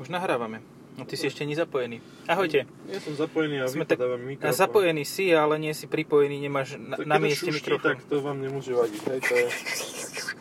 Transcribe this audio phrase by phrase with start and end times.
[0.00, 0.64] Už nahrávame.
[0.98, 2.00] No ty si ešte nezapojený.
[2.26, 2.66] Ahojte.
[2.88, 4.52] Ja som zapojený a Sme tak mikrofón.
[4.52, 7.96] zapojený si, ale nie si pripojený, nemáš na, Tak na mieste mikrofón.
[7.96, 9.00] tak to vám nemôže vadiť.
[9.06, 9.46] Hej, to je...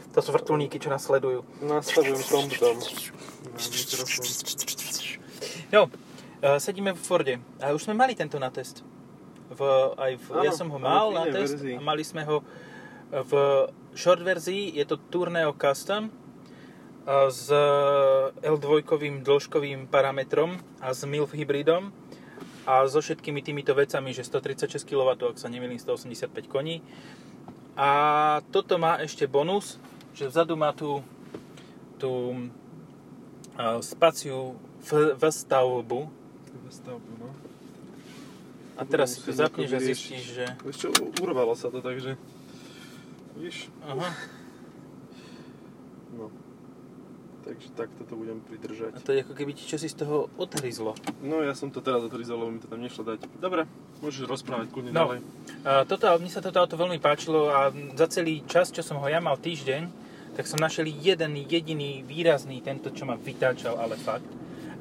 [0.10, 1.46] To sú vrtulníky, čo nás sledujú.
[1.62, 4.18] Nastavujem promptom na mikrofón.
[6.40, 7.36] Eh, sedíme v Forde.
[7.60, 8.80] A už sme mali tento na test.
[9.52, 9.60] V,
[10.00, 11.76] aj v, ja Áno, som ho mal na test verzii.
[11.76, 12.40] a mali sme ho
[13.12, 13.32] v
[13.92, 14.72] short verzii.
[14.72, 16.08] Je to Tourneo Custom
[17.10, 17.50] s
[18.46, 18.86] L2
[19.26, 21.90] dĺžkovým parametrom a s MILF hybridom
[22.70, 26.86] a so všetkými týmito vecami, že 136 kW, ak sa nemýlim, 185 koní.
[27.74, 27.90] A
[28.54, 29.82] toto má ešte bonus,
[30.14, 31.02] že vzadu má tú,
[31.98, 32.46] tú
[33.58, 36.02] eh, spaciu v, v stavbu,
[36.70, 37.34] Stavbu, no.
[38.78, 40.46] A teraz si to zapneš a zistíš, že...
[40.62, 42.14] Vieš čo, urvalo sa to, takže...
[43.42, 43.74] Víš?
[43.82, 44.14] Aha,
[46.14, 46.49] No.
[47.50, 48.94] Takže takto to budem pridržať.
[48.94, 50.94] a to je ako keby ti čosi z toho odhryzlo.
[51.26, 53.26] No ja som to teraz otvorizol, lebo mi to tam nešlo dať.
[53.42, 53.66] Dobre,
[54.06, 55.10] môžeš rozprávať kľudne No.
[55.10, 55.20] ďalej.
[55.66, 59.08] A toto, mne sa toto auto veľmi páčilo a za celý čas, čo som ho
[59.10, 59.90] ja mal týždeň,
[60.38, 64.30] tak som našiel jeden jediný výrazný, tento, čo ma vytáčal, ale fakt.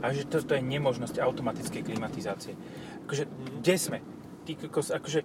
[0.05, 2.53] A že toto je nemožnosť automatickej klimatizácie.
[3.09, 3.25] Akože,
[3.59, 3.99] kde sme?
[4.45, 5.21] Ty akože,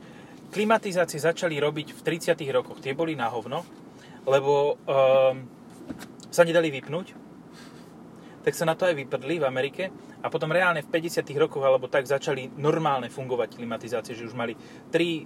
[0.50, 2.80] klimatizácie začali robiť v 30 rokoch.
[2.80, 3.68] Tie boli na hovno,
[4.24, 5.44] lebo um,
[6.32, 7.20] sa nedali vypnúť.
[8.44, 11.88] Tak sa na to aj vyprdli v Amerike a potom reálne v 50 rokoch alebo
[11.88, 14.54] tak začali normálne fungovať klimatizácie, že už mali
[14.92, 15.24] tri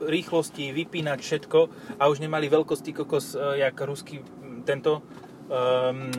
[0.00, 1.58] rýchlosti, vypínať všetko
[2.00, 4.24] a už nemali veľkosti kokos, e, jak ruský
[4.64, 5.04] tento
[5.48, 6.10] um,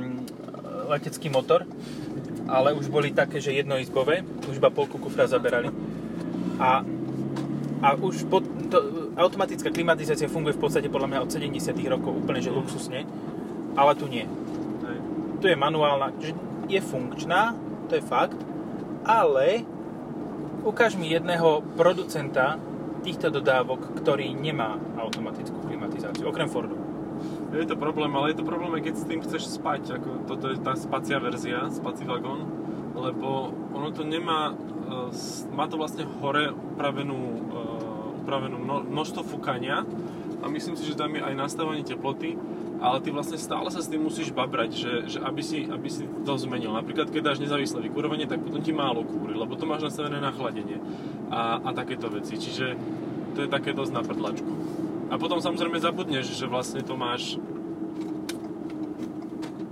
[0.89, 1.65] letecký motor,
[2.49, 5.69] ale už boli také, že jednoizbové, už iba polku kufra zaberali.
[6.59, 6.83] A,
[7.81, 8.77] a už pod, to,
[9.15, 13.07] automatická klimatizácia funguje v podstate podľa mňa od 70 rokov úplne, že luxusne,
[13.77, 14.27] ale tu nie.
[15.41, 16.37] Tu je manuálna, že
[16.69, 17.57] je funkčná,
[17.89, 18.37] to je fakt,
[19.01, 19.65] ale
[20.61, 22.61] ukáž mi jedného producenta
[23.01, 26.77] týchto dodávok, ktorý nemá automatickú klimatizáciu, okrem Fordu.
[27.57, 30.61] Je to problém, ale je to problém keď s tým chceš spať, ako toto je
[30.61, 32.45] tá spacia verzia, spací vagón,
[32.93, 37.61] lebo ono to nemá, e, s- má to vlastne hore upravenú, e,
[38.21, 39.81] upravenú mno, množstvo fúkania
[40.41, 42.37] a myslím si, že tam je aj nastavenie teploty,
[42.81, 46.09] ale ty vlastne stále sa s tým musíš babrať, že, že aby, si, aby si
[46.25, 46.73] to zmenil.
[46.73, 50.33] Napríklad, keď dáš nezávislé vykurovanie, tak potom ti málo kúri, lebo to máš nastavené na
[50.33, 50.81] chladenie
[51.29, 52.41] a, a takéto veci.
[52.41, 52.73] Čiže
[53.37, 54.51] to je také dosť na prdlačku.
[55.13, 57.37] A potom samozrejme zabudneš, že vlastne to máš...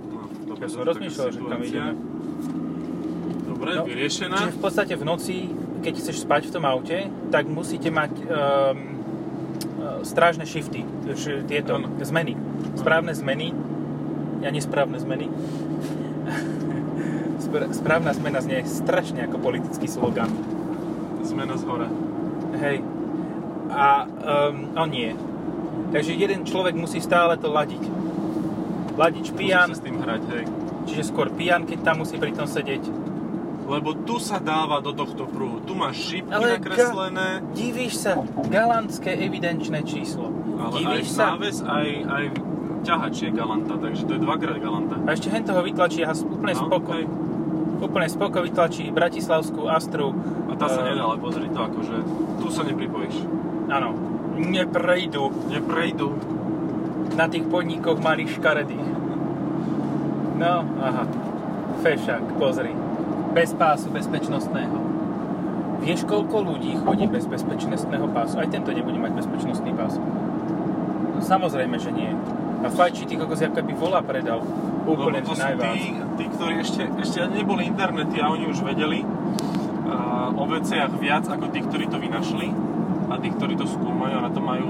[0.06, 1.92] No, dobre, Ja som rozmýšľal, že tam ideme.
[3.50, 4.38] Dobre, No, vyriešená.
[4.38, 5.36] Čiže v podstate v noci,
[5.82, 8.28] keď chceš spať v tom aute, tak musíte mať um,
[10.04, 10.86] strážne shifty,
[11.48, 11.90] tieto Áno.
[12.00, 12.49] zmeny.
[12.78, 13.52] Správne zmeny,
[14.40, 15.28] ja nesprávne zmeny.
[17.44, 20.30] Spr- Správna zmena znie strašne ako politický slogan.
[21.24, 21.88] Zmena z hora.
[22.56, 22.84] Hej.
[23.70, 25.12] A um, on nie.
[25.90, 27.82] Takže jeden človek musí stále to ladiť.
[28.94, 30.44] Ladiť pijan, sa s tým hrať, hej.
[30.90, 32.84] čiže skôr pijan, keď tam musí pri tom sedieť.
[33.70, 35.62] Lebo tu sa dáva do tohto prúhu.
[35.62, 38.18] Tu máš šípky Ale nakreslené, Divíš sa,
[38.50, 40.34] galantské evidenčné číslo.
[40.58, 42.24] ale aj Divíš sa, náves, aj, aj
[42.82, 44.96] ťahač je galanta, takže to je dvakrát galanta.
[44.98, 46.90] a ešte hen toho vytlačí a úplne No, spoko.
[46.92, 47.04] hej.
[47.80, 50.12] Úplne spoko vytlačí Bratislavskú Astru.
[50.46, 51.96] A tá sa Eh, nedá, ale pozri to akože,
[52.36, 53.24] tu sa nepripojíš.
[53.66, 53.96] Áno.
[54.36, 56.08] Neprejdu Neprejdu.
[57.10, 58.88] na tých podnikoch malých škaredých.
[60.36, 61.04] No, aha.
[61.78, 62.72] Fešák, pozri.
[63.30, 64.76] Bez pásu bezpečnostného.
[65.80, 68.36] Vieš, koľko ľudí chodí bez bezpečnostného pásu?
[68.36, 69.96] Aj tento nebude mať bezpečnostný pás.
[69.96, 72.12] No, samozrejme, že nie.
[72.60, 74.44] A fajčí ty kokos, ako by vola predal.
[74.84, 79.04] Úplne Lebo to sú tí, tí, ktorí ešte, ešte neboli internety a oni už vedeli
[79.04, 82.48] uh, o veciach viac ako tí, ktorí to vynašli
[83.08, 84.68] a tí, ktorí to skúmajú a na to majú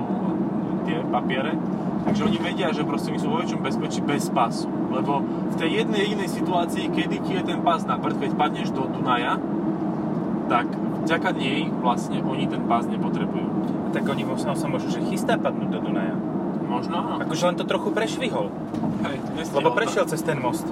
[0.86, 1.54] tie papiere.
[2.00, 4.66] Takže oni vedia, že proste my sú vo väčšom bezpečí bez pásu.
[4.88, 8.72] Lebo v tej jednej jedinej situácii, kedy ti je ten pás na prd, keď padneš
[8.72, 9.36] do Dunaja,
[10.48, 10.66] tak
[11.06, 13.48] vďaka nej vlastne oni ten pás nepotrebujú.
[13.92, 16.29] Tak oni možno sa môžu, že chystá padnúť do Dunaja.
[16.70, 17.14] Možno áno.
[17.18, 18.46] Akože len to trochu prešvihol.
[19.02, 19.16] Hej,
[19.50, 19.76] Lebo to.
[19.76, 20.62] prešiel cez ten most.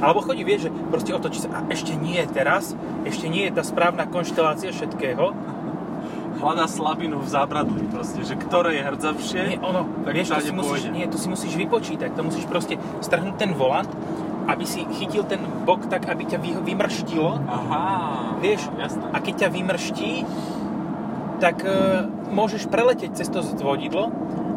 [0.00, 2.72] Alebo chodí, vieš, že proste otočí sa a ešte nie je teraz,
[3.04, 5.30] ešte nie je tá správna konštelácia všetkého.
[6.42, 10.50] Hľadá slabinu v zábradlí proste, že ktoré je hrdzavšie, Nie, ono, tak vieš, to si
[10.50, 13.86] musíš, nie, to si musíš vypočítať, to musíš proste strhnúť ten volant,
[14.50, 17.84] aby si chytil ten bok tak, aby ťa vy, vymrštilo, Aha,
[18.42, 19.06] vieš, jasné.
[19.14, 20.12] a keď ťa vymrští,
[21.38, 21.70] tak e,
[22.34, 24.10] môžeš preletieť cez to vodidlo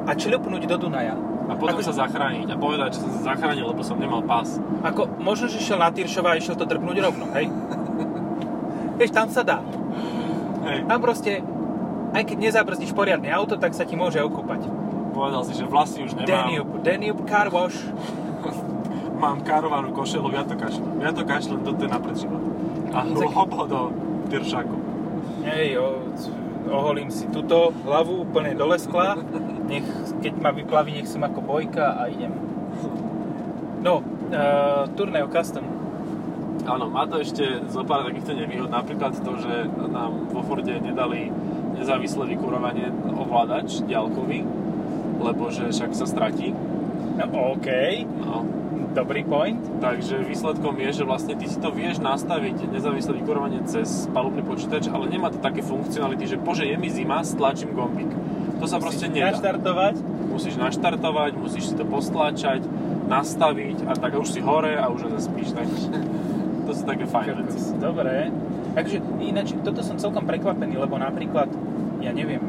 [0.06, 1.18] a čľupnúť do Dunaja.
[1.46, 4.58] A potom Akože- sa zachrániť a povedať, že som sa zachránil, lebo som nemal pás.
[4.82, 7.54] Ako, možno, že šiel na Tyršova a išiel to drpnúť rovno, hej?
[8.98, 9.62] Vieš, tam sa dá.
[10.66, 11.46] Hej, Tam proste,
[12.12, 14.66] aj keď nezabrzdíš poriadne auto, tak sa ti môže okúpať.
[15.14, 16.28] povedal si, že vlasy už nemám.
[16.28, 17.78] Danube, Danube Car Wash.
[19.22, 21.00] Mám karovanú košelu, ja to kašlem.
[21.00, 22.42] Ja to kašlem, toto je napred život.
[22.92, 23.80] A hobo do
[24.28, 24.76] tyršáku.
[25.46, 25.78] Hej,
[26.68, 29.16] oholím si túto hlavu úplne dole skla.
[29.66, 29.86] Nech,
[30.22, 32.32] keď ma vyplaví, nech som ako bojka a idem.
[33.82, 35.66] No, uh, Tourneo Custom.
[36.66, 41.30] Áno, má to ešte zo pár takýchto nevýhod, napríklad to, že nám vo Forde nedali
[41.78, 44.42] nezávislé vykurovanie ovládač ďalkový,
[45.22, 46.58] lebo že však sa stratí.
[47.16, 47.70] No, OK,
[48.26, 48.44] No,
[48.98, 49.62] dobrý point.
[49.78, 54.90] takže výsledkom je, že vlastne ty si to vieš nastaviť nezávislé vykurovanie cez palubný počítač,
[54.90, 58.10] ale nemá to také funkcionality, že bože, je mi zima, stlačím gombík.
[58.60, 59.36] To sa proste nedá.
[59.36, 59.96] Naštartovať.
[60.32, 62.64] Musíš naštartovať, musíš si to postlačať,
[63.08, 65.56] nastaviť a tak už si hore a už zase spíš.
[65.56, 65.96] Takže
[66.66, 67.60] to sú také fajn veci.
[67.80, 68.34] Dobre.
[68.76, 71.48] Takže ináč, toto som celkom prekvapený, lebo napríklad,
[72.04, 72.44] ja neviem,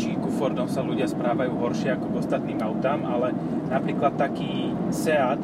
[0.00, 3.36] či ku Fordom sa ľudia správajú horšie ako k ostatným autám, ale
[3.68, 5.36] napríklad taký Seat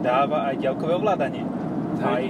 [0.00, 1.44] dáva aj ďalkové ovládanie.
[2.00, 2.08] Hej.
[2.08, 2.24] Aj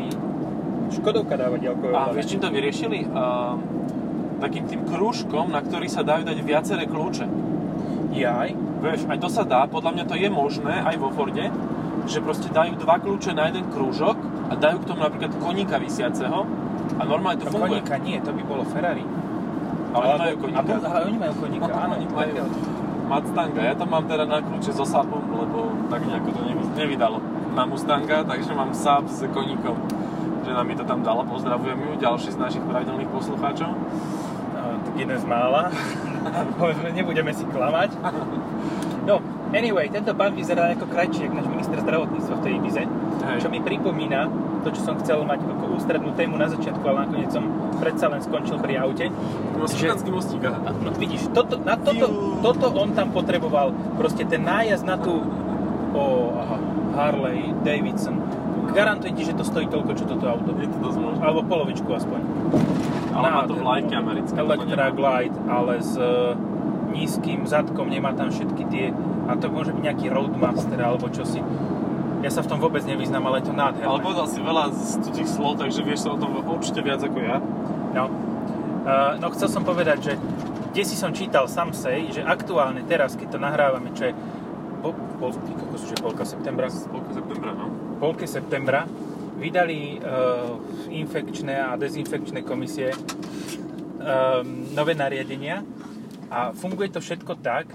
[0.91, 2.17] Škodovka dáva ďalkové A ovládanie.
[2.19, 2.99] vieš, čím to vyriešili?
[3.07, 3.55] Uh,
[4.41, 7.27] takým tým krúžkom, na ktorý sa dajú dať viaceré kľúče.
[8.13, 8.51] Jaj.
[8.81, 11.47] Vieš, aj to sa dá, podľa mňa to je možné aj vo Forde,
[12.05, 14.17] že proste dajú dva kľúče na jeden krúžok
[14.49, 16.49] a dajú k tomu napríklad koníka vysiaceho
[16.97, 17.79] a normálne to To funguje.
[17.79, 19.05] koníka nie, to by bolo Ferrari.
[19.91, 20.59] Ale oni majú koníka.
[20.59, 21.93] A, aha, oni majú koníka, No, áno.
[21.95, 22.35] oni majú.
[23.11, 23.61] Mustanga.
[23.61, 25.59] Ja to mám teda na kľúče so Saabom, lebo
[25.91, 27.19] tak nejako to nevy- nevydalo
[27.53, 29.75] na Mustanga, takže mám Saab s koníkom.
[30.41, 33.71] Žena mi to tam dala, pozdravujem ju, ďalší z našich pravidelných poslucháčov.
[35.01, 35.73] Jeden z mála.
[36.61, 37.97] Povedzme, nebudeme si klamať.
[39.09, 39.25] No,
[39.57, 42.83] anyway, tento pán vyzerá ako krajčí, ako náš minister zdravotníctva v tej Ibize.
[42.85, 43.39] Hej.
[43.41, 44.29] Čo mi pripomína
[44.61, 47.49] to, čo som chcel mať ako ústrednú tému na začiatku, ale nakoniec som
[47.81, 49.09] predsa len skončil pri aute.
[49.57, 50.69] No, Slovenský mostík, aha.
[50.85, 55.25] No vidíš, toto, na toto, toto on tam potreboval, proste ten nájazd na tú,
[55.97, 56.05] o,
[56.37, 56.57] aha,
[56.93, 58.21] Harley Davidson.
[58.77, 60.53] Garantujem ti, že to stojí toľko, čo toto auto.
[60.61, 61.21] Je to dosť možné.
[61.25, 62.21] Alebo polovičku aspoň.
[63.21, 64.37] Ale má to vlajky americké.
[64.41, 64.89] Electra.
[64.91, 66.35] Glide, ale s e,
[66.97, 68.87] nízkym zadkom, nemá tam všetky tie,
[69.29, 71.45] a to môže byť nejaký Roadmaster alebo čosi.
[72.21, 73.89] Ja sa v tom vôbec nevyznam, ale je to nádherné.
[73.89, 77.19] Ale povedal si veľa z cudzích slov, takže vieš sa o tom určite viac ako
[77.21, 77.41] ja.
[77.97, 78.13] No.
[78.81, 80.13] Uh, no chcel som povedať, že
[80.71, 84.15] kde si som čítal Samsej, že aktuálne teraz, keď to nahrávame, čo je
[84.81, 84.93] po,
[85.33, 87.67] ty kokos, že polka septembra, Spolka septembra, no.
[88.01, 88.89] polke septembra,
[89.41, 90.61] vydali uh,
[90.93, 95.65] infekčné a dezinfekčné komisie um, nové nariadenia
[96.29, 97.73] a funguje to všetko tak,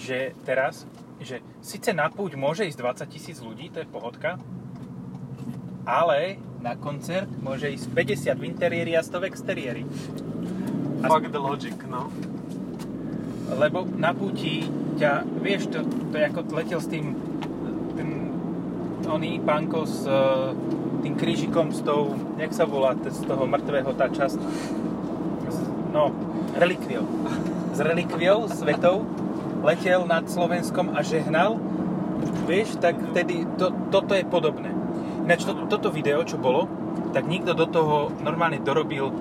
[0.00, 0.88] že teraz,
[1.22, 4.40] že síce na púť môže ísť 20 tisíc ľudí, to je pohodka,
[5.86, 9.82] ale na koncert môže ísť 50 v interiéri a 100 v exteriéri.
[11.02, 12.10] A- Fuck the logic, no.
[13.52, 14.66] Lebo na púti
[14.96, 17.14] ťa, vieš, to, to je ako letel s tým,
[17.98, 18.08] ten,
[19.06, 20.14] oný pánko s e,
[21.02, 24.38] tým krížikom, s tou, jak sa volá, z toho mŕtvého tá časť,
[25.90, 26.14] no,
[26.56, 27.04] relikviou.
[27.74, 29.02] S relikviou, svetou,
[29.66, 31.58] letel nad Slovenskom a žehnal,
[32.46, 34.70] vieš, tak vtedy to, toto je podobné.
[35.22, 36.66] Ináč to, toto video, čo bolo,
[37.12, 39.12] tak niekto do toho normálne dorobil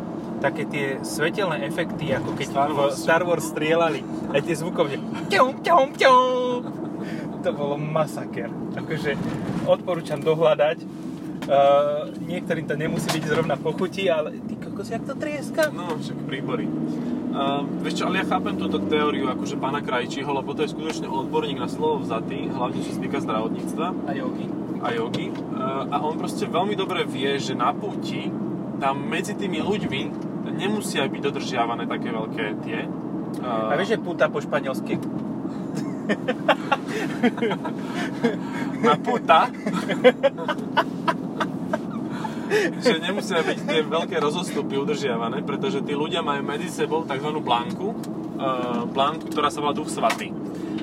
[0.42, 2.94] také tie svetelné efekty, ako keď Star Wars.
[2.98, 4.02] Star Wars strieľali.
[4.34, 4.98] Aj tie zvukovne.
[7.42, 8.50] To bolo masaker.
[8.78, 9.18] Akože
[9.70, 10.82] odporúčam dohľadať.
[11.42, 15.74] Uh, niektorým to nemusí byť zrovna pochutí, ale ty kokos, jak to trieska.
[15.74, 16.70] No, však príbory.
[17.34, 21.10] Uh, vieš čo, ale ja chápem túto teóriu akože pána Krajčího, lebo to je skutočne
[21.10, 24.46] odborník na slovo vzatý, hlavne čo sa týka zdravotníctva A jogi.
[24.86, 25.28] a jogy.
[25.34, 28.30] Uh, a on proste veľmi dobre vie, že na púti
[28.78, 30.02] tam medzi tými ľuďmi
[30.52, 32.86] nemusia byť dodržiavané také veľké tie.
[33.42, 35.02] Uh, A vieš, že puta po španielsky?
[38.86, 39.48] na puta.
[42.84, 47.30] že nemusia byť tie veľké rozostupy udržiavané, pretože tí ľudia majú medzi sebou tzv.
[47.40, 50.36] blanku, uh, blanku, ktorá sa volá duch svatý.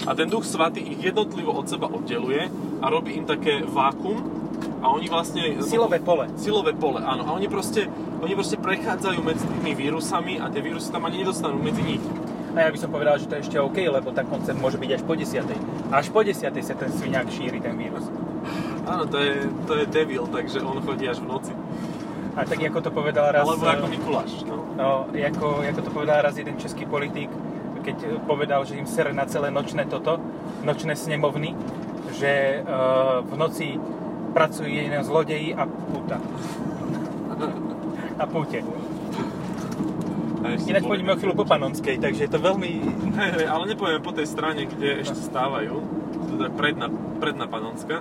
[0.08, 2.48] A ten duch svatý ich jednotlivo od seba oddeluje
[2.80, 4.38] a robí im také vákum
[4.78, 5.58] a oni vlastne...
[5.62, 6.30] Silové pole.
[6.38, 7.26] Silové pole, áno.
[7.26, 7.90] A oni proste,
[8.22, 12.04] oni proste prechádzajú medzi tými vírusami a tie vírusy tam ani nedostanú medzi nich.
[12.54, 14.90] A ja by som povedal, že to je ešte OK, lebo tá koncert môže byť
[14.98, 15.94] až po 10.
[15.94, 16.42] Až po 10.
[16.42, 18.06] sa ten sviňák šíri, ten vírus.
[18.88, 21.52] Áno, to je, to je devil, takže on chodí až v noci.
[22.38, 23.45] A tak ako to povedal raz...
[23.45, 24.57] Alebo eh, ako Mikuláš, no.
[24.78, 27.28] No, ako, ako to povedal raz jeden český politik,
[27.85, 30.16] keď povedal, že im sere na celé nočné toto,
[30.64, 31.52] nočné snemovny,
[32.16, 33.76] že uh, v noci
[34.33, 36.21] pracujú jeden zlodeji a puta.
[38.18, 38.61] A púte.
[40.68, 42.71] Ináč pôjdeme o chvíľu po Panonskej, takže je to veľmi...
[43.18, 45.75] Hej, ale nepojeme po tej strane, kde ešte stávajú.
[46.38, 46.87] To je predná,
[47.18, 48.00] predná panonská.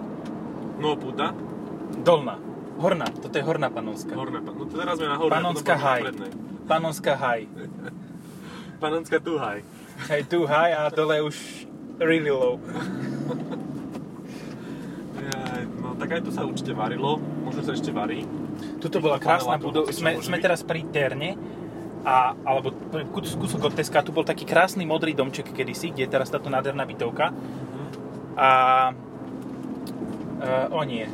[0.77, 1.34] No puta.
[2.03, 2.38] Dolná.
[2.77, 3.10] Horná.
[3.10, 4.13] Toto je horná Panonská.
[4.13, 4.39] Horná.
[4.41, 6.31] No to teraz sme na hornej, Panonská prednej.
[6.69, 7.46] Panonská high.
[8.77, 9.65] Panonská tu high.
[10.13, 11.65] Hej, tu high a dole už
[11.98, 12.62] really low.
[15.81, 17.17] No tak aj tu sa určite varilo.
[17.17, 18.24] Možno sa ešte varí.
[18.77, 19.89] Tuto bola krásna budova.
[19.89, 21.34] Sme, sme teraz pri Terne,
[22.07, 22.72] a, alebo
[23.15, 26.86] kúsok od Teska, tu bol taký krásny modrý domček kedysi, kde je teraz táto nádherná
[26.88, 27.34] bytovka.
[28.38, 28.50] A
[30.38, 31.06] e, o nie.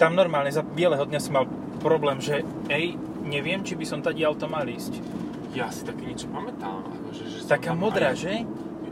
[0.00, 1.46] Tam normálne za bieleho dňa som mal
[1.80, 5.00] problém, že ej, neviem, či by som tady auto mal ísť.
[5.52, 6.86] Ja si také niečo pamätám.
[6.86, 8.32] Akože, že Taká modrá, aj, že?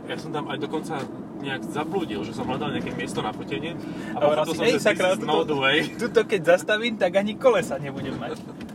[0.08, 0.98] Ja som tam aj dokonca
[1.38, 3.78] nejak zablúdil, že som hľadal nejaké miesto na fotenie.
[4.14, 5.62] A hovoril pochopil si, som, ej, že sakra, tuto-.
[5.96, 8.42] Tuto keď zastavím, tak ani kolesa nebudem mať.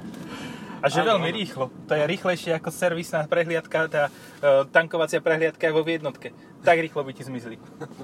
[0.83, 1.37] A že Áno, veľmi áno.
[1.37, 1.65] rýchlo.
[1.87, 4.11] To je rýchlejšie ako servisná prehliadka, tá e,
[4.67, 6.35] tankovacia prehliadka vo v jednotke.
[6.59, 7.55] Tak rýchlo by ti zmizli.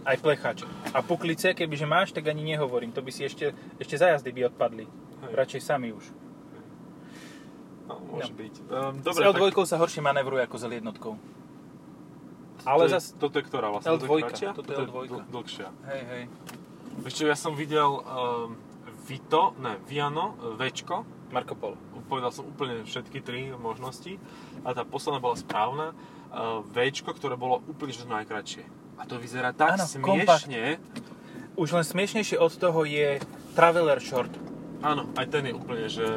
[0.02, 0.64] Aj plecháče.
[0.90, 2.92] A puklice, kebyže máš, tak ani nehovorím.
[2.92, 4.88] To by si ešte, ešte za jazdy by odpadli.
[4.88, 5.32] Hej.
[5.36, 6.08] Radšej sami už.
[7.86, 8.38] No, môže No.
[8.38, 8.54] byť.
[8.64, 10.88] Um, S dobre, L2 tak sa horšie manevruje ako s L1.
[10.94, 11.12] to
[12.64, 13.12] Ale je, zas...
[13.14, 13.92] Toto je ktorá vlastne?
[13.92, 14.98] L2, Toto toto je Toto L2.
[15.10, 15.68] dl- dlhšia.
[15.86, 16.24] Hej, hej.
[17.08, 18.56] Čo, ja som videl um,
[19.02, 21.04] Vito, ne, Viano, Včko.
[21.30, 21.78] Marco Polo.
[22.10, 24.18] Povedal som úplne všetky tri možnosti.
[24.66, 25.94] A tá posledná bola správna.
[26.30, 28.66] Uh, Včko, ktoré bolo úplne že najkratšie.
[29.00, 30.82] A to vyzerá tak Áno, smiešne.
[31.56, 33.22] Už len smiešnejšie od toho je
[33.54, 34.32] Traveler Short.
[34.80, 36.08] Áno, aj ten je úplne, že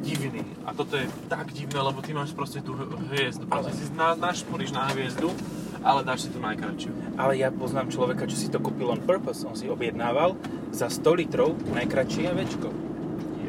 [0.00, 0.42] divný.
[0.64, 2.74] A toto je tak divné, lebo ty máš proste tú
[3.10, 3.44] hviezdu.
[3.50, 5.34] Proste si na, našporíš na hviezdu,
[5.82, 7.18] ale dáš si tú najkratšiu.
[7.18, 9.42] Ale ja poznám človeka, čo si to kúpil on purpose.
[9.44, 10.38] On si objednával
[10.70, 12.68] za 100 litrov najkratšie večko.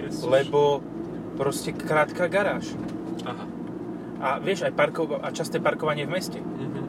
[0.02, 0.26] Ježiš.
[0.26, 0.82] Lebo
[1.40, 2.76] proste krátka garáž.
[3.24, 3.46] Aha.
[4.20, 6.44] A vieš, aj parkov- a časté parkovanie v meste.
[6.44, 6.82] Mhm.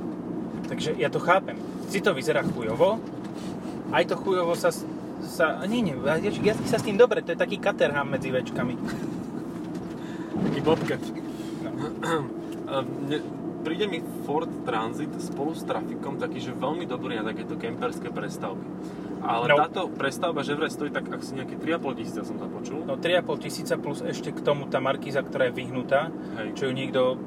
[0.66, 1.54] Takže ja to chápem.
[1.86, 2.98] Si to vyzerá chujovo,
[3.94, 4.74] aj to chujovo sa...
[5.22, 5.94] sa nie, nie,
[6.42, 8.74] ja sa s tým dobre, to je taký katerham medzi večkami.
[10.40, 11.02] Taký bobcat.
[11.62, 11.78] No.
[13.60, 18.08] A príde mi Ford Transit spolu s trafikom taký, že veľmi dobrý na takéto kemperské
[18.08, 18.64] prestavby.
[19.20, 19.60] Ale No.
[19.60, 22.88] táto prestavba že vraj stojí tak asi nejaké 3,5 tisíca som započul.
[22.88, 26.08] No 3,5 tisíca plus ešte k tomu tá markíza, ktorá je vyhnutá,
[26.40, 26.56] Hej.
[26.56, 27.20] čo ju niekto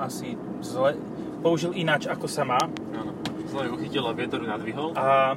[0.00, 0.96] asi zle
[1.38, 2.64] použil ináč, ako sa má.
[2.90, 3.12] Áno.
[3.44, 5.36] Zle ju chytila, vietor ju nadvihol, A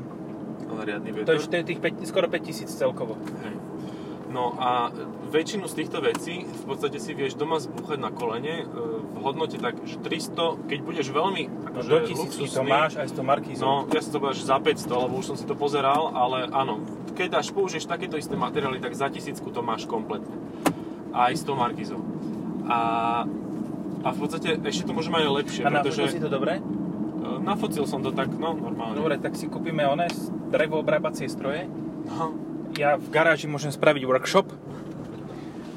[0.65, 1.35] ale riadny to vietor.
[1.35, 3.19] je, to je tých 5, skoro 5 tisíc celkovo.
[3.43, 3.51] Hej.
[4.29, 4.95] No a
[5.27, 8.65] väčšinu z týchto vecí v podstate si vieš doma zbúchať na kolene e,
[9.13, 13.07] v hodnote tak, že 300, keď budeš veľmi No akože, do tisícky to máš aj
[13.11, 13.63] s tou markízou.
[13.63, 16.81] No, ja si to že za 500, lebo už som si to pozeral, ale áno,
[17.13, 20.33] keď dáš, použiješ takéto isté materiály, tak za tisícku to máš kompletne.
[21.11, 21.99] Aj s tou markizou.
[22.67, 22.79] A,
[24.03, 26.53] a v podstate ešte to môže mať aj lepšie, a pretože nafotil si to dobre?
[26.59, 28.95] e, nafocil som to tak, no, normálne.
[28.95, 30.07] Dobre, tak si kúpime one
[30.47, 31.67] drevo obrábacie stroje.
[32.07, 32.31] No,
[32.77, 34.47] Ja v garáži môžem spraviť workshop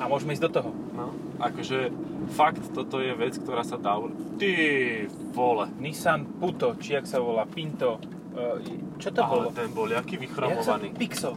[0.00, 0.70] a môžeme ísť do toho.
[0.90, 1.92] no, akože
[2.30, 4.00] fakt, toto je vec, ktorá sa dá...
[4.36, 4.50] Ty
[5.30, 5.68] vole.
[5.78, 8.00] Nissan Puto, či jak sa volá, Pinto.
[8.32, 8.64] e,
[8.96, 9.46] Čo to bolo?
[9.46, 10.92] Ale ten bol jaký vychromovaný.
[10.92, 11.36] Pixo.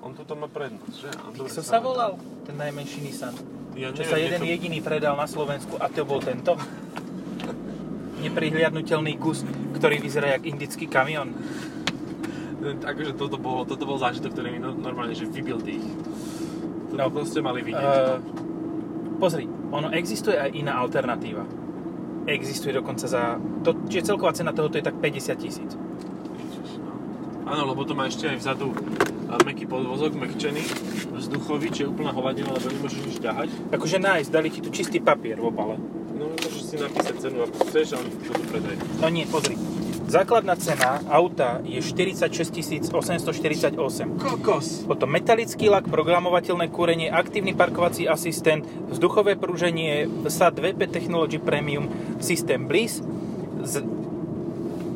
[0.00, 1.08] On tuto má prednosť, že?
[1.20, 2.16] On dobre Pixo sa sa volal?
[2.42, 3.34] Ten najmenší Nissan.
[3.74, 6.56] Ja Čo neviem, sa jeden niečo- jediný predal na Slovensku a to bol tento.
[8.16, 9.44] Neprihliadnutelný kus,
[9.74, 11.36] ktorý vyzerá jak indický kamión.
[12.64, 15.84] Takže toto bol, toto bol zážitok, ktorý mi no- normálne, že vybil dých.
[16.94, 17.82] Toto No, ste mali vidieť.
[17.82, 18.18] Uh,
[19.18, 21.42] pozri, ono existuje aj iná alternatíva.
[22.24, 23.36] Existuje dokonca za...
[23.66, 25.70] To, čiže celková cena tohoto je tak 50 tisíc.
[26.80, 26.92] No.
[27.50, 28.72] Áno, lebo to má ešte aj vzadu
[29.28, 30.62] a, meký podvozok, mekčený,
[31.12, 33.48] vzduchový, čo je úplná hovadina, lebo nemôžeš nič ťahať.
[33.74, 35.76] Akože nájsť, dali ti tu čistý papier v obale.
[36.14, 38.78] No, môžeš si napísať cenu, ako chceš a ti to tu predajú.
[39.02, 39.58] No nie, pozri.
[40.14, 43.74] Základná cena auta je 46 848.
[44.14, 44.86] Kokos!
[44.86, 48.62] Potom metalický lak, programovateľné kúrenie, aktívny parkovací asistent,
[48.94, 51.90] vzduchové prúženie, SAT VP Technology Premium,
[52.22, 53.02] systém Bliss.
[53.66, 53.82] Z...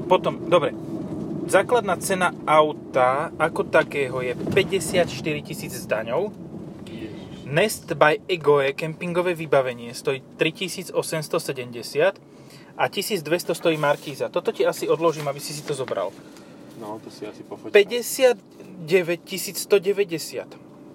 [0.06, 0.70] Potom, dobre,
[1.50, 5.02] základná cena auta ako takého je 54
[5.42, 6.30] tisíc s daňou.
[7.42, 12.37] Nest by Egoe kempingové vybavenie stojí 3870
[12.78, 14.28] a 1200 stojí Markíza.
[14.30, 16.14] Toto ti asi odložím, aby si si to zobral.
[16.78, 17.74] No, to si asi pofoť.
[17.74, 18.38] 59
[19.58, 20.46] 190.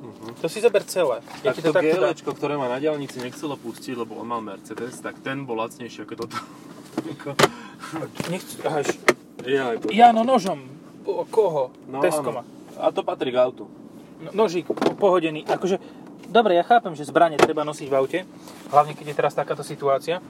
[0.03, 0.31] Uh-huh.
[0.39, 1.19] To si zober celé.
[1.43, 1.79] Ja Tak to to.
[1.83, 6.07] GLčko, ktoré ma na diálnici nechcelo pustiť, lebo on mal Mercedes, tak ten bol lacnejší
[6.07, 6.39] ako toto.
[8.31, 8.99] Nechcú, aha, š-
[9.43, 10.63] Ja, Jano nožom.
[11.03, 11.75] Po, koho?
[11.91, 12.39] No, Tesko áno.
[12.39, 12.43] má.
[12.79, 13.67] A to patrí k autu.
[14.23, 15.43] No, nožík po- pohodený.
[15.43, 15.83] Akože,
[16.31, 18.19] dobre, ja chápem, že zbranie treba nosiť v aute.
[18.71, 20.23] Hlavne, keď je teraz takáto situácia.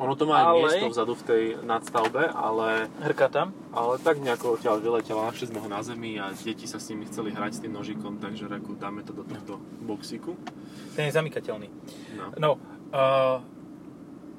[0.00, 3.52] Ono to má Ale- miesto vzadu v tej nadstavbe, ale, Hrka tam.
[3.68, 7.04] ale tak nejako odtiaľ vyletela, našli sme ho na zemi a deti sa s nimi
[7.04, 10.40] chceli hrať s tým nožikom, takže reku, dáme to do tohto boxíku.
[10.96, 11.68] Ten je zamykateľný.
[12.16, 12.24] No.
[12.40, 12.50] No,
[12.96, 13.44] uh,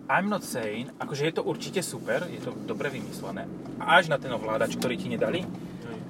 [0.09, 3.45] I'm not saying, akože je to určite super, je to dobre vymyslené.
[3.77, 5.45] Až na ten ovládač, ktorý ti nedali,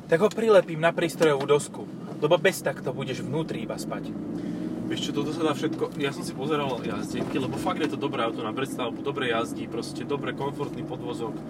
[0.08, 1.84] tak ho prilepím na prístrojovú dosku.
[2.24, 4.16] Lebo bez takto budeš vnútri iba spať.
[4.92, 7.96] Vieš čo, toto sa dá všetko, ja som si pozeral jazdenky, lebo fakt je to
[7.96, 11.42] dobré auto na predstavbu, dobre jazdí, proste dobre, komfortný podvozok, e,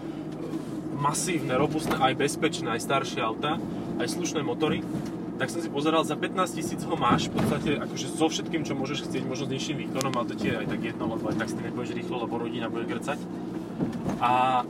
[1.01, 3.57] masívne, robustné, aj bezpečné, aj staršie auta,
[3.97, 4.85] aj slušné motory.
[5.41, 8.77] Tak som si pozeral, za 15 tisíc ho máš v podstate akože so všetkým, čo
[8.77, 11.41] môžeš chcieť, možno s nižším výkonom, ale to ti je aj tak jedno, lebo aj
[11.41, 13.17] tak si nepôjdeš rýchlo, lebo rodina bude grcať.
[14.21, 14.61] A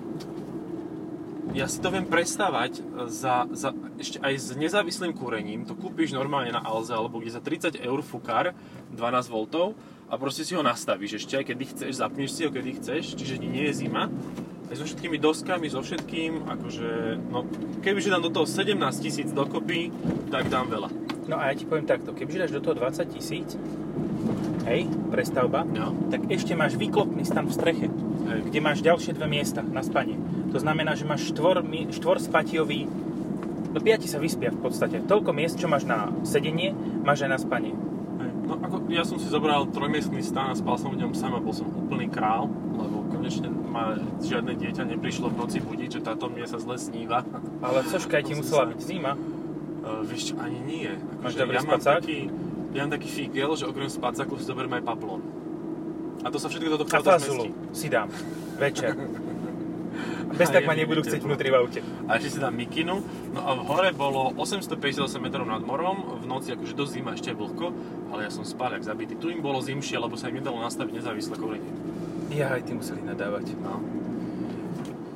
[1.51, 2.79] ja si to viem predstavať
[3.12, 7.43] za, za, ešte aj s nezávislým kúrením, to kúpiš normálne na Alze alebo kde za
[7.43, 8.55] 30 eur fukár
[8.96, 9.38] 12 V
[10.12, 13.39] a proste si ho nastavíš ešte aj kedy chceš, zapneš si ho kedy chceš, čiže
[13.39, 14.12] nie je zima.
[14.72, 17.43] Aj so všetkými doskami, so všetkým, akože, no,
[17.84, 19.91] kebyže dám do toho 17 tisíc dokopy,
[20.31, 20.88] tak dám veľa.
[21.27, 23.60] No a ja ti poviem takto, kebyže dáš do toho 20 tisíc,
[24.67, 27.88] hej, prestavba, No, tak ešte máš výklopný stan v streche,
[28.31, 28.39] hej.
[28.48, 30.15] kde máš ďalšie dve miesta na spanie.
[30.51, 32.81] To znamená, že máš štvor, mi- štvorspatiový,
[33.72, 35.00] no piati sa vyspia v podstate.
[35.00, 37.74] Toľko miest, čo máš na sedenie, máš aj na spanie.
[38.41, 41.39] No ako ja som si zobral trojmiestný stan a spal som v ňom sám a
[41.39, 46.27] bol som úplný král, lebo konečne ma žiadne dieťa neprišlo v noci budiť, že táto
[46.27, 47.24] mne sa zle sníva.
[47.65, 49.15] Ale cožka, aj ti som musela byť zima.
[49.15, 50.91] Uh, vieš čo, ani nie.
[51.24, 52.00] Máš Akože dobrý ja mám spacák?
[52.03, 52.20] taký,
[52.75, 55.22] ja mám taký figel, že okrem spacáku si zoberiem aj paplon.
[56.22, 58.12] A to sa všetko do A fazulu si dám.
[58.60, 58.93] Večer.
[60.35, 61.79] Bez tak ma nebudú chcieť vnútri v aute.
[62.07, 63.03] A ešte si dám mikinu.
[63.31, 67.31] No a v hore bolo 858 metrov nad morom, v noci akože dosť zima, ešte
[67.31, 67.67] je vlhko,
[68.15, 69.19] ale ja som spal jak zabitý.
[69.19, 71.71] Tu im bolo zimšie, lebo sa im nedalo nastaviť nezávislé korenie.
[72.31, 73.55] Ja aj ty museli nadávať.
[73.59, 73.83] No.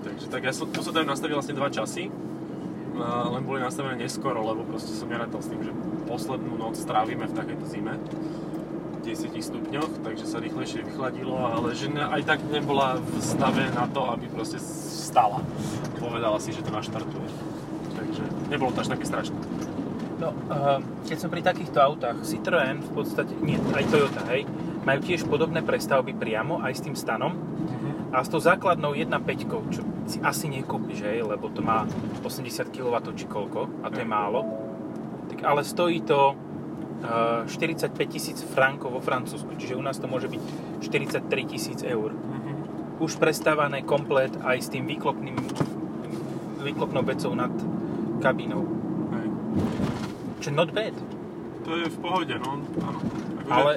[0.03, 2.11] Takže tak ja som, tu sa dajú nastaviť vlastne dva časy,
[3.03, 5.71] len boli nastavené neskoro, lebo proste som nerátal s tým, že
[6.07, 7.99] poslednú noc strávime v takejto zime.
[9.05, 13.85] 10 stupňoch, takže sa rýchlejšie vychladilo, ale že ne, aj tak nebola v stave na
[13.85, 15.45] to, aby proste stala.
[16.01, 17.29] Povedala si, že to naštartuje.
[17.93, 19.37] Takže nebolo to až také strašné.
[20.15, 24.49] No, uh, keď som pri takýchto autách, Citroën v podstate, nie, aj Toyota, hej,
[24.81, 27.37] majú tiež podobné prestavby priamo, aj s tým stanom.
[28.15, 31.83] A s tou základnou 1.5, čo si asi nekúpiš, hej, lebo to má
[32.23, 34.47] 80 kW či koľko, a to je málo.
[35.29, 36.44] Tak, ale stojí to
[37.47, 40.41] 45 tisíc frankov vo Francúzsku, čiže u nás to môže byť
[40.81, 42.13] 43 tisíc eur.
[42.99, 45.35] Už prestávané komplet aj s tým výklopným,
[46.63, 47.51] výklopnou vecou nad
[48.23, 48.63] kabínou.
[49.13, 49.27] Hej.
[50.41, 50.95] Čo not bad.
[51.67, 52.61] To je v pohode, no.
[52.61, 52.99] Áno.
[53.41, 53.73] Akože Ale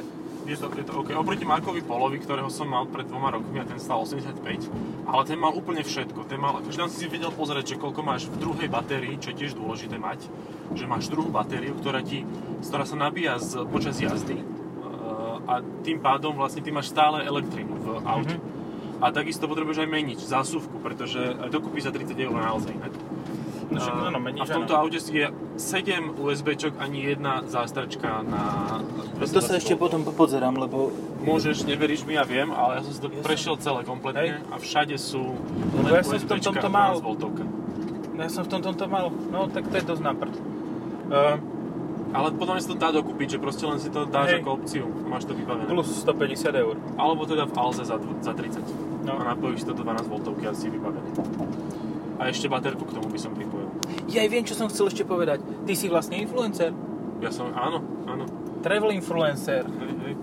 [0.48, 1.12] Je to, je to OK.
[1.12, 4.64] Oproti Markovi Polovi, ktorého som mal pred dvoma rokmi a ten stal 85,
[5.04, 6.24] ale ten mal úplne všetko.
[6.24, 9.36] Ten mal, akože tam si si vedel pozrieť, že koľko máš v druhej batérii, čo
[9.36, 10.24] je tiež dôležité mať,
[10.74, 12.24] že máš druhú batériu, ktorá, ti,
[12.60, 14.44] z ktorá sa nabíja z, počas jazdy
[15.48, 18.36] a tým pádom vlastne ty máš stále elektrínu v aute.
[19.00, 22.74] A takisto potrebuješ aj meniť zásuvku, pretože aj to kúpiš za 30 eur na Alze
[22.74, 22.92] inak.
[23.68, 24.82] No však A- áno, meníš, a v tomto áno.
[24.84, 25.26] aute je
[25.56, 28.42] 7 USBčok, ani jedna zástrčka na...
[29.20, 29.80] to sa ešte 220 V.
[29.80, 33.54] potom pozerám, lebo Môžeš, neveríš mi, ja viem, ale ja som si to Ja prešiel
[33.60, 35.36] celé kompletne a všade sú
[35.78, 36.92] Lebo len ja som v tom- tomto mal.
[36.96, 37.44] 12 voltovka.
[38.18, 40.34] ja som v tom tomto mal, no tak to je dosť na prd.
[41.08, 41.40] Uh,
[42.08, 44.40] Ale potom sa to dá dokúpiť, že proste len si to dáš Hej.
[44.40, 45.68] ako opciu máš to vybavené.
[45.68, 46.76] plus 150 eur.
[46.96, 48.60] Alebo teda v Alze za, za 30.
[49.04, 49.16] No.
[49.16, 51.10] A napojíš to do 12 voltovky a si vybavený.
[52.20, 53.68] A ešte baterku k tomu by som pripojil.
[54.08, 55.40] Ja aj viem, čo som chcel ešte povedať.
[55.64, 56.72] Ty si vlastne influencer.
[57.24, 58.24] Ja som, áno, áno.
[58.60, 59.64] Travel influencer.
[59.64, 60.14] Hej, hej.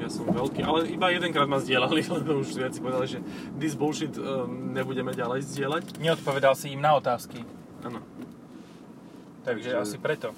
[0.00, 3.18] Ja som veľký, ale iba jedenkrát ma zdieľali, lebo už viac si povedali, že
[3.60, 5.84] this bullshit um, nebudeme ďalej zdieľať.
[6.00, 7.44] Neodpovedal si im na otázky.
[7.84, 8.00] Áno.
[9.44, 10.36] Takže asi preto.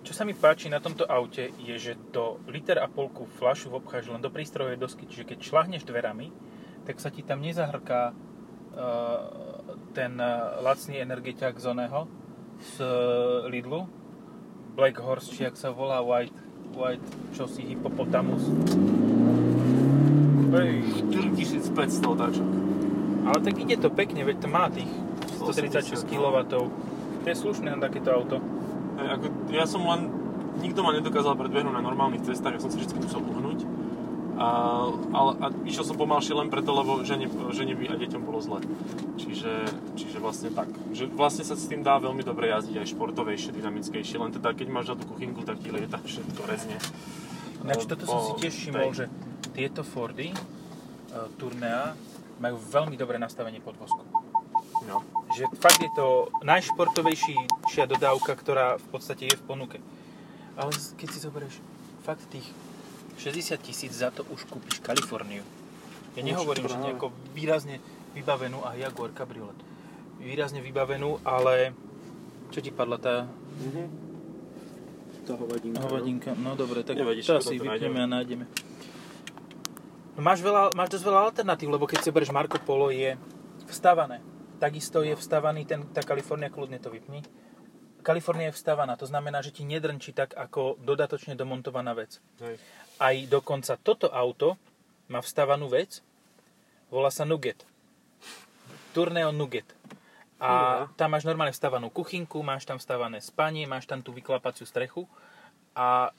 [0.00, 4.08] Čo sa mi páči na tomto aute je, že do liter a polku fľašu obcháš
[4.08, 6.32] len do prístrojovej dosky, čiže keď šlahneš dverami,
[6.88, 8.16] tak sa ti tam nezahrká uh,
[9.92, 12.08] ten uh, lacný energetiak z oného,
[12.60, 12.88] z uh,
[13.48, 13.84] Lidlu,
[14.72, 16.36] Black Horse, či jak sa volá, White,
[16.72, 18.48] White, čo si, Hippopotamus.
[20.50, 22.48] Hej, 4500 otáčok.
[23.28, 24.90] ale tak ide to pekne, veď to má tých
[25.44, 26.36] 136 180, kW.
[27.24, 28.40] To je slušné na takéto auto.
[28.96, 30.08] Hej, ako, ja som len,
[30.64, 33.60] nikto ma nedokázal predbehnúť na normálnych cestách, ja som sa vždy musel uhnúť.
[34.40, 34.48] A
[35.12, 38.64] ale, a išiel som pomalšie len preto, lebo žene, žene by a deťom bolo zle.
[39.20, 39.52] Čiže,
[40.00, 40.72] čiže vlastne tak.
[40.96, 44.16] Že vlastne sa s tým dá veľmi dobre jazdiť aj športovejšie, dynamickejšie.
[44.16, 46.80] Len teda keď máš na tú kuchynku, tak ti lieta všetko rezne.
[47.60, 49.04] Ináč toto som si Po tiež všimol, tej- že
[49.52, 51.92] tieto Fordy uh, Tournea
[52.40, 54.00] majú veľmi dobré nastavenie podvozku.
[54.88, 55.04] No.
[55.30, 56.06] Že fakt je to
[56.42, 59.78] najšportovejšia dodávka, ktorá v podstate je v ponuke.
[60.54, 61.54] Ale keď si zoberieš
[62.00, 62.44] fakt tých
[63.16, 65.46] 60 tisíc za to už kúpiš Kaliforniu.
[66.12, 67.78] Ja nehovorím, že nejako výrazne
[68.10, 69.54] vybavenú a Jaguar Cabriolet.
[70.18, 71.72] Výrazne vybavenú, ale
[72.50, 73.14] čo ti padla tá
[73.60, 73.84] Mhm.
[75.20, 75.78] Tá hovadinka.
[75.78, 76.30] hovadinka?
[76.34, 77.98] No dobre, tak Nevadí, to asi to vypneme nájdeme.
[78.00, 78.44] a nájdeme.
[80.12, 83.14] No máš, veľa, máš dosť veľa alternatív, lebo keď si berieš Marco Polo je
[83.68, 84.18] vstavané.
[84.60, 87.24] Takisto je vstavaný ten, tá Kalifornia, kľudne to vypni.
[88.04, 92.20] Kalifornia je vstavaná, to znamená, že ti nedrnčí tak ako dodatočne domontovaná vec.
[92.40, 92.60] Hej.
[93.00, 94.60] Aj dokonca toto auto
[95.08, 96.04] má vstavanú vec,
[96.92, 97.64] volá sa Nugget.
[98.92, 99.68] Tourneo Nugget.
[100.40, 100.96] A Fúha.
[100.96, 105.04] tam máš normálne vstavanú kuchynku, máš tam vstavané spanie, máš tam tú vyklapaciu strechu
[105.76, 106.12] a,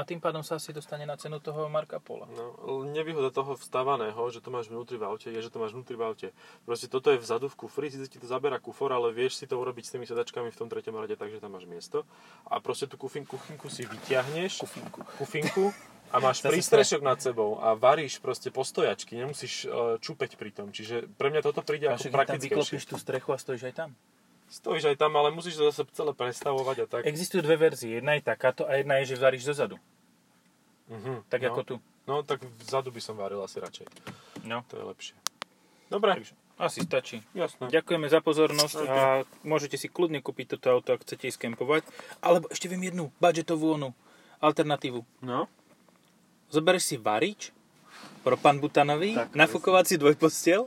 [0.00, 2.24] a tým pádom sa asi dostane na cenu toho Marka Pola.
[2.32, 2.56] No,
[2.88, 6.08] nevýhoda toho vstávaného, že to máš vnútri v aute, je, že to máš vnútri v
[6.08, 6.28] aute.
[6.64, 9.60] Proste toto je vzadu v kufri, síce ti to zabera kufor, ale vieš si to
[9.60, 12.08] urobiť s tými sedačkami v tom treťom rade, takže tam máš miesto.
[12.48, 15.00] A proste tú kufin, kuchynku si vyťahneš, Kufinku.
[15.20, 15.64] kufinku
[16.10, 20.72] a máš prístrešok nad sebou a varíš proste postojačky, nemusíš uh, čupeť pri tom.
[20.72, 22.48] Čiže pre mňa toto príde A ako tam praktickejšie.
[22.48, 23.90] vyklopíš tú strechu a stojíš aj tam.
[24.50, 27.02] Stojíš aj tam, ale musíš to zase celé prestavovať a tak.
[27.06, 27.96] Existujú dve verzie.
[27.96, 29.78] Jedna je takáto a jedna je, že varíš zozadu.
[30.90, 31.48] Mhm, Tak no.
[31.48, 31.74] ako tu.
[32.04, 33.86] No tak vzadu by som varil asi radšej.
[34.42, 34.66] No.
[34.66, 35.14] To je lepšie.
[35.86, 37.22] Dobre, Takže asi stačí.
[37.32, 37.70] jasné.
[37.70, 38.90] Ďakujeme za pozornosť OK.
[38.90, 38.98] a
[39.42, 41.86] môžete si kľudne kúpiť toto auto, ak chcete ísť kempovať.
[42.18, 43.94] Alebo ešte viem jednu budgetovú onu
[44.38, 45.06] alternatívu.
[45.22, 45.46] No.
[46.50, 47.54] Zoberieš si varič,
[48.20, 50.66] propan butanový, Tak, nafúkovací dvojpostel,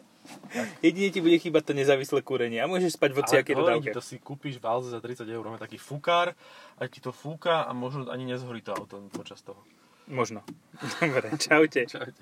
[0.86, 3.90] jedine ti bude chýbať to nezávislé kúrenie a môžeš spať v hociakej dodávke.
[3.92, 6.38] to si kúpiš v Alze za 30 eur, máme taký fúkár,
[6.78, 9.60] a ti to fúka a možno ani nezhorí to auto počas toho.
[10.08, 10.44] Možno.
[11.00, 11.88] Dobre, čaute.
[11.88, 12.22] Čaute.